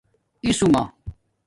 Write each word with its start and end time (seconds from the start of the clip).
اِسُومہ 0.47 0.83